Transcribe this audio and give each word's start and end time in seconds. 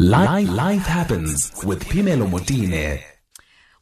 Life, 0.00 0.48
life 0.48 0.86
happens 0.86 1.52
with 1.62 1.84
Phemelo 1.84 2.26
Motene. 2.26 3.02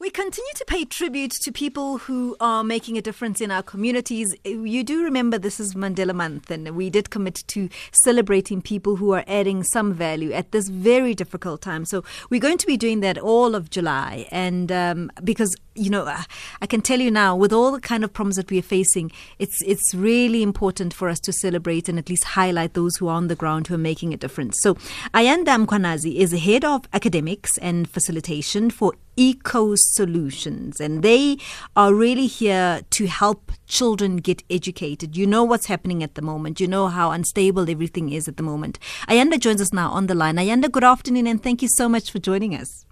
We 0.00 0.10
continue 0.10 0.52
to 0.56 0.64
pay 0.64 0.84
tribute 0.84 1.30
to 1.42 1.52
people 1.52 1.98
who 1.98 2.36
are 2.40 2.64
making 2.64 2.98
a 2.98 3.00
difference 3.00 3.40
in 3.40 3.52
our 3.52 3.62
communities. 3.62 4.34
You 4.44 4.82
do 4.82 5.04
remember 5.04 5.38
this 5.38 5.60
is 5.60 5.74
Mandela 5.74 6.14
Month, 6.14 6.50
and 6.50 6.70
we 6.70 6.90
did 6.90 7.10
commit 7.10 7.44
to 7.46 7.68
celebrating 7.92 8.60
people 8.60 8.96
who 8.96 9.12
are 9.12 9.22
adding 9.28 9.62
some 9.62 9.92
value 9.92 10.32
at 10.32 10.50
this 10.50 10.68
very 10.68 11.14
difficult 11.14 11.62
time. 11.62 11.84
So 11.84 12.02
we're 12.30 12.40
going 12.40 12.58
to 12.58 12.66
be 12.66 12.76
doing 12.76 12.98
that 13.00 13.18
all 13.18 13.54
of 13.54 13.70
July, 13.70 14.26
and 14.32 14.72
um, 14.72 15.12
because 15.22 15.54
you 15.78 15.90
know, 15.90 16.04
uh, 16.04 16.22
I 16.60 16.66
can 16.66 16.80
tell 16.80 17.00
you 17.00 17.10
now, 17.10 17.36
with 17.36 17.52
all 17.52 17.72
the 17.72 17.80
kind 17.80 18.04
of 18.04 18.12
problems 18.12 18.36
that 18.36 18.50
we 18.50 18.58
are 18.58 18.62
facing, 18.62 19.12
it's 19.38 19.62
it's 19.62 19.94
really 19.94 20.42
important 20.42 20.92
for 20.92 21.08
us 21.08 21.20
to 21.20 21.32
celebrate 21.32 21.88
and 21.88 21.98
at 21.98 22.08
least 22.08 22.24
highlight 22.24 22.74
those 22.74 22.96
who 22.96 23.08
are 23.08 23.14
on 23.14 23.28
the 23.28 23.36
ground 23.36 23.68
who 23.68 23.74
are 23.74 23.78
making 23.78 24.12
a 24.12 24.16
difference. 24.16 24.60
So, 24.60 24.74
Ayanda 25.14 25.64
Mkwanazi 25.64 26.16
is 26.16 26.32
head 26.32 26.64
of 26.64 26.88
academics 26.92 27.56
and 27.58 27.88
facilitation 27.88 28.70
for 28.70 28.94
Educo 29.16 29.76
Solutions, 29.76 30.80
and 30.80 31.02
they 31.02 31.38
are 31.76 31.94
really 31.94 32.26
here 32.26 32.82
to 32.90 33.06
help 33.06 33.52
children 33.66 34.16
get 34.16 34.42
educated. 34.50 35.16
You 35.16 35.26
know 35.26 35.44
what's 35.44 35.66
happening 35.66 36.02
at 36.02 36.14
the 36.14 36.22
moment. 36.22 36.60
You 36.60 36.68
know 36.68 36.88
how 36.88 37.10
unstable 37.10 37.70
everything 37.70 38.12
is 38.12 38.28
at 38.28 38.36
the 38.36 38.42
moment. 38.42 38.78
Ayanda 39.08 39.38
joins 39.38 39.60
us 39.60 39.72
now 39.72 39.90
on 39.90 40.06
the 40.06 40.14
line. 40.14 40.36
Ayanda, 40.36 40.70
good 40.70 40.84
afternoon, 40.84 41.26
and 41.26 41.42
thank 41.42 41.62
you 41.62 41.68
so 41.68 41.88
much 41.88 42.10
for 42.10 42.18
joining 42.18 42.54
us. 42.54 42.87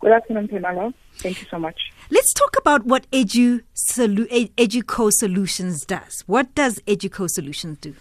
Good 0.00 0.12
afternoon, 0.12 0.48
Pamela. 0.48 0.94
Thank 1.18 1.42
you 1.42 1.46
so 1.50 1.58
much. 1.58 1.92
Let's 2.10 2.32
talk 2.32 2.56
about 2.56 2.86
what 2.86 3.08
Edu 3.10 3.62
Solu- 3.74 4.50
Educo 4.54 5.12
Solutions 5.12 5.84
does. 5.84 6.24
What 6.26 6.54
does 6.54 6.78
Educo 6.86 7.28
Solutions 7.28 7.78
do? 7.78 7.94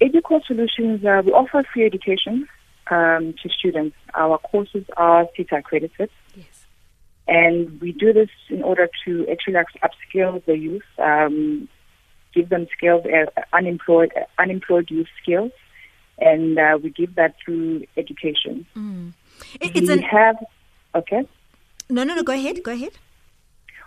Educo 0.00 0.42
Solutions, 0.44 1.04
uh, 1.04 1.22
we 1.24 1.32
offer 1.32 1.62
free 1.72 1.84
education 1.84 2.48
um, 2.90 3.34
to 3.42 3.48
students. 3.50 3.96
Our 4.14 4.38
courses 4.38 4.84
are 4.96 5.26
SETA 5.36 5.58
accredited. 5.58 6.10
Yes. 6.34 6.64
And 7.28 7.80
we 7.80 7.92
do 7.92 8.12
this 8.12 8.30
in 8.48 8.62
order 8.62 8.88
to 9.04 9.26
actually 9.30 9.54
upskill 9.82 10.44
the 10.46 10.56
youth, 10.56 10.82
um, 10.98 11.68
give 12.34 12.48
them 12.48 12.66
skills, 12.76 13.04
uh, 13.06 13.40
unemployed, 13.52 14.12
uh, 14.16 14.24
unemployed 14.40 14.90
youth 14.90 15.08
skills, 15.22 15.52
and 16.18 16.58
uh, 16.58 16.78
we 16.82 16.90
give 16.90 17.14
that 17.16 17.34
through 17.44 17.84
education. 17.96 18.66
Mm. 18.76 19.12
It's 19.60 19.88
we 19.88 19.92
an... 19.92 20.02
have, 20.02 20.36
okay. 20.94 21.26
No, 21.88 22.04
no, 22.04 22.14
no. 22.14 22.22
Go 22.22 22.32
ahead. 22.32 22.62
Go 22.62 22.72
ahead. 22.72 22.92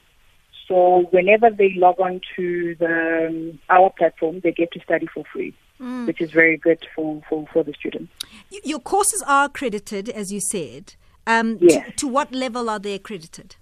So 0.68 1.08
whenever 1.12 1.50
they 1.50 1.74
log 1.76 2.00
on 2.00 2.22
to 2.36 2.76
the 2.76 3.28
um, 3.28 3.60
our 3.70 3.90
platform, 3.90 4.40
they 4.42 4.52
get 4.52 4.72
to 4.74 4.80
study 4.80 5.08
for 5.14 5.24
free, 5.32 5.54
mm. 5.80 6.08
which 6.08 6.22
is 6.22 6.32
very 6.32 6.58
good 6.58 6.86
for, 6.96 7.22
for, 7.30 7.46
for 7.52 7.64
the 7.64 7.74
students. 7.74 8.12
Your 8.64 8.80
courses 8.80 9.24
are 9.28 9.46
accredited, 9.46 10.10
as 10.10 10.32
you 10.32 10.40
said. 10.40 10.96
Um, 11.26 11.58
yes. 11.62 11.86
to, 11.86 11.92
to 11.92 12.08
what 12.08 12.34
level 12.34 12.70
are 12.70 12.80
they 12.80 12.94
accredited? 12.94 13.56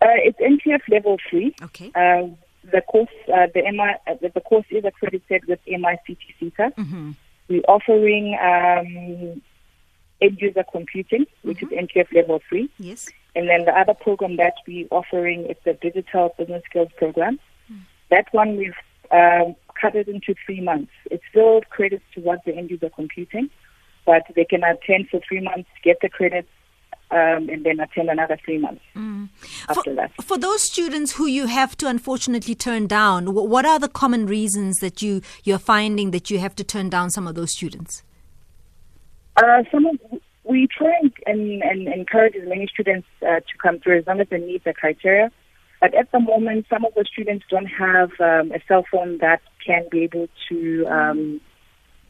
Uh, 0.00 0.06
it's 0.18 0.38
NQF 0.38 0.80
level 0.88 1.16
three. 1.30 1.54
Okay. 1.62 1.90
Uh, 1.94 2.28
the 2.70 2.80
course, 2.82 3.08
uh, 3.32 3.46
the 3.54 3.62
MI, 3.62 3.94
uh, 4.06 4.14
the 4.20 4.40
course 4.40 4.66
is 4.70 4.84
accredited 4.84 5.44
with 5.46 5.60
MICT 5.66 6.18
SETA. 6.38 6.72
Mm-hmm. 6.76 7.10
We're 7.48 7.60
offering 7.68 8.38
um, 8.40 9.42
end 10.24 10.38
user 10.40 10.64
computing, 10.70 11.26
which 11.42 11.58
mm-hmm. 11.58 11.74
is 11.74 11.88
NQF 11.88 12.12
level 12.14 12.40
three. 12.48 12.70
Yes. 12.78 13.08
And 13.36 13.48
then 13.48 13.64
the 13.64 13.72
other 13.72 13.94
program 13.94 14.36
that 14.36 14.54
we're 14.66 14.86
offering 14.90 15.46
is 15.46 15.56
the 15.64 15.74
digital 15.74 16.34
business 16.38 16.62
skills 16.68 16.90
program. 16.96 17.40
Mm. 17.70 17.80
That 18.10 18.26
one 18.32 18.56
we've 18.56 18.74
um, 19.10 19.56
cut 19.80 19.96
it 19.96 20.08
into 20.08 20.34
three 20.46 20.60
months. 20.60 20.92
It's 21.10 21.24
still 21.30 21.62
credits 21.70 22.04
towards 22.14 22.42
the 22.44 22.54
end 22.54 22.70
user 22.70 22.90
computing, 22.90 23.50
but 24.06 24.22
they 24.36 24.44
can 24.44 24.62
attend 24.62 25.08
for 25.08 25.20
three 25.26 25.40
months, 25.40 25.68
get 25.82 25.98
the 26.00 26.08
credits, 26.08 26.48
um, 27.10 27.48
and 27.48 27.64
then 27.64 27.80
attend 27.80 28.08
another 28.08 28.38
three 28.44 28.58
months 28.58 28.82
mm. 28.96 29.28
after 29.68 29.82
for, 29.82 29.94
that. 29.94 30.10
For 30.22 30.38
those 30.38 30.62
students 30.62 31.12
who 31.12 31.26
you 31.26 31.46
have 31.46 31.76
to 31.78 31.86
unfortunately 31.86 32.54
turn 32.54 32.86
down, 32.86 33.34
what 33.34 33.64
are 33.64 33.78
the 33.78 33.88
common 33.88 34.26
reasons 34.26 34.78
that 34.78 35.02
you 35.02 35.22
you're 35.44 35.58
finding 35.58 36.10
that 36.12 36.30
you 36.30 36.38
have 36.38 36.54
to 36.56 36.64
turn 36.64 36.88
down 36.88 37.10
some 37.10 37.26
of 37.26 37.34
those 37.34 37.52
students? 37.52 38.02
Uh, 39.36 39.64
some 39.70 39.86
of, 39.86 39.98
we 40.44 40.66
try 40.66 41.00
and, 41.26 41.62
and, 41.62 41.88
encourage 41.88 42.36
as 42.36 42.48
many 42.48 42.66
students 42.66 43.06
uh, 43.22 43.40
to 43.40 43.58
come 43.62 43.80
through 43.80 43.98
as 43.98 44.06
long 44.06 44.20
as 44.20 44.28
they 44.28 44.38
meet 44.38 44.62
the 44.64 44.72
criteria. 44.72 45.30
But 45.80 45.94
at 45.94 46.10
the 46.12 46.20
moment, 46.20 46.66
some 46.70 46.84
of 46.84 46.94
the 46.94 47.04
students 47.04 47.44
don't 47.50 47.66
have 47.66 48.10
um, 48.20 48.52
a 48.52 48.60
cell 48.66 48.84
phone 48.90 49.18
that 49.18 49.42
can 49.64 49.86
be 49.90 50.04
able 50.04 50.28
to 50.48 50.86
um, 50.86 51.40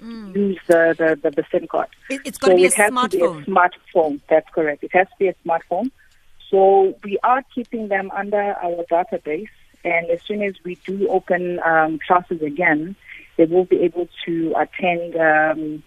mm. 0.00 0.36
use 0.36 0.60
the, 0.66 0.94
the, 0.96 1.18
the, 1.20 1.30
the 1.30 1.44
SIM 1.50 1.66
card. 1.66 1.88
It, 2.10 2.24
has 2.24 2.38
got 2.38 2.48
so 2.48 2.52
to 2.52 2.56
be 2.56 2.66
a 2.66 2.70
smartphone. 2.70 3.10
To 3.10 3.18
be 3.18 3.24
a 3.24 3.46
smartphone. 3.46 4.20
That's 4.28 4.48
correct. 4.50 4.84
It 4.84 4.92
has 4.92 5.08
to 5.08 5.14
be 5.18 5.28
a 5.28 5.34
smartphone. 5.46 5.90
So 6.50 6.94
we 7.02 7.18
are 7.24 7.42
keeping 7.54 7.88
them 7.88 8.10
under 8.12 8.40
our 8.40 8.84
database, 8.90 9.48
and 9.84 10.08
as 10.08 10.20
soon 10.22 10.43
as 10.43 10.54
we 10.62 10.76
do 10.87 11.08
open 11.08 11.58
um, 11.64 11.99
classes 12.06 12.43
again, 12.43 12.94
they 13.37 13.46
will 13.46 13.64
be 13.64 13.81
able 13.81 14.08
to 14.26 14.54
attend 14.56 15.16
um, 15.16 15.82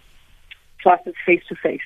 classes 0.82 1.14
face 1.26 1.42
to 1.48 1.54
face. 1.54 1.80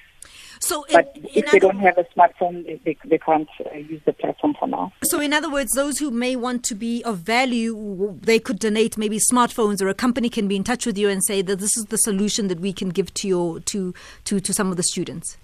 So, 0.62 0.84
in, 0.84 0.92
but 0.92 1.12
if 1.34 1.50
they 1.50 1.58
don't 1.58 1.80
have 1.80 1.98
a 1.98 2.04
smartphone, 2.16 2.64
they, 2.64 2.80
they, 2.84 2.96
they 3.04 3.18
can't 3.18 3.48
uh, 3.66 3.76
use 3.76 4.00
the 4.04 4.12
platform 4.12 4.54
for 4.56 4.68
now. 4.68 4.92
So, 5.02 5.20
in 5.20 5.32
other 5.32 5.50
words, 5.50 5.72
those 5.72 5.98
who 5.98 6.12
may 6.12 6.36
want 6.36 6.62
to 6.66 6.76
be 6.76 7.02
of 7.02 7.18
value, 7.18 8.16
they 8.22 8.38
could 8.38 8.60
donate 8.60 8.96
maybe 8.96 9.18
smartphones, 9.18 9.82
or 9.82 9.88
a 9.88 9.94
company 9.94 10.28
can 10.28 10.46
be 10.46 10.54
in 10.54 10.62
touch 10.62 10.86
with 10.86 10.96
you 10.96 11.08
and 11.08 11.22
say 11.24 11.42
that 11.42 11.58
this 11.58 11.76
is 11.76 11.86
the 11.86 11.96
solution 11.96 12.46
that 12.46 12.60
we 12.60 12.72
can 12.72 12.90
give 12.90 13.12
to 13.14 13.26
your 13.26 13.58
to 13.60 13.92
to, 14.24 14.38
to 14.38 14.52
some 14.52 14.70
of 14.70 14.76
the 14.76 14.84
students. 14.84 15.36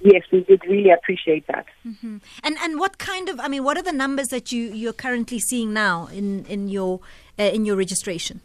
Yes, 0.00 0.22
we 0.30 0.44
would 0.48 0.64
really 0.66 0.90
appreciate 0.90 1.46
that. 1.48 1.66
Mm-hmm. 1.84 2.18
And 2.44 2.56
and 2.62 2.78
what 2.78 2.98
kind 2.98 3.28
of 3.28 3.40
I 3.40 3.48
mean, 3.48 3.64
what 3.64 3.76
are 3.76 3.82
the 3.82 3.92
numbers 3.92 4.28
that 4.28 4.52
you 4.52 4.72
you're 4.72 4.92
currently 4.92 5.40
seeing 5.40 5.72
now 5.72 6.06
in 6.12 6.44
in 6.44 6.68
your 6.68 7.00
uh, 7.40 7.42
in 7.42 7.64
your 7.64 7.74
registration? 7.74 8.40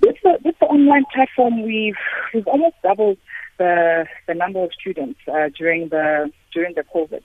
With 0.00 0.16
the, 0.24 0.38
with 0.44 0.58
the 0.58 0.66
online 0.66 1.04
platform, 1.14 1.62
we've 1.62 1.94
we've 2.34 2.46
almost 2.48 2.74
doubled 2.82 3.18
the 3.58 4.06
the 4.26 4.34
number 4.34 4.62
of 4.62 4.70
students 4.78 5.20
uh, 5.28 5.48
during 5.56 5.88
the 5.88 6.30
during 6.52 6.74
the 6.74 6.84
COVID. 6.94 7.22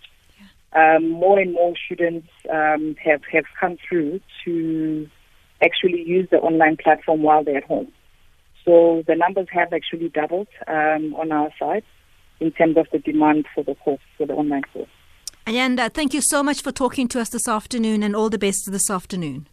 um, 0.74 1.10
more 1.10 1.40
and 1.40 1.54
more 1.54 1.74
students 1.86 2.28
um, 2.52 2.96
have 3.04 3.22
have 3.32 3.46
come 3.60 3.78
through 3.88 4.20
to 4.46 5.10
actually 5.62 6.04
use 6.04 6.28
the 6.30 6.38
online 6.38 6.78
platform 6.78 7.24
while 7.24 7.44
they're 7.44 7.58
at 7.58 7.64
home. 7.64 7.92
So 8.64 9.04
the 9.08 9.16
numbers 9.16 9.48
have 9.52 9.72
actually 9.74 10.10
doubled 10.10 10.48
um, 10.68 11.16
on 11.16 11.32
our 11.32 11.50
side 11.58 11.84
in 12.40 12.52
terms 12.52 12.78
of 12.78 12.88
the 12.92 13.00
demand 13.00 13.46
for 13.56 13.64
the 13.64 13.76
course, 13.76 14.02
for 14.18 14.28
the 14.28 14.34
online 14.34 14.64
course. 14.74 14.90
And 15.48 15.80
uh, 15.80 15.90
thank 15.90 16.14
you 16.14 16.22
so 16.22 16.44
much 16.44 16.62
for 16.62 16.72
talking 16.72 17.08
to 17.08 17.22
us 17.22 17.30
this 17.30 17.48
afternoon 17.48 18.04
and 18.04 18.16
all 18.16 18.30
the 18.30 18.38
best 18.38 18.70
this 18.70 18.90
afternoon. 18.90 19.48